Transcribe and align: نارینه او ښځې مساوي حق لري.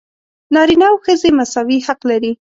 نارینه 0.53 0.85
او 0.91 0.97
ښځې 1.05 1.29
مساوي 1.37 1.77
حق 1.87 1.99
لري. 2.09 2.31